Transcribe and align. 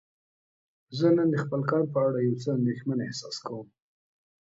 زه 0.97 1.07
نن 1.17 1.27
د 1.31 1.35
خپل 1.43 1.61
کار 1.71 1.83
په 1.93 1.99
اړه 2.07 2.19
یو 2.21 2.35
څه 2.41 2.49
اندیښمن 2.57 2.97
احساس 3.03 3.35
کوم. 3.45 3.67